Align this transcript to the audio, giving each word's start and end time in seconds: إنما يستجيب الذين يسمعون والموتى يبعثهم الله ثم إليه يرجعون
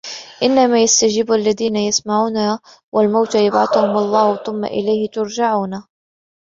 إنما 0.43 0.81
يستجيب 0.83 1.31
الذين 1.31 1.75
يسمعون 1.75 2.59
والموتى 2.91 3.45
يبعثهم 3.45 3.97
الله 3.97 4.35
ثم 4.35 4.65
إليه 4.65 5.09
يرجعون 5.17 5.83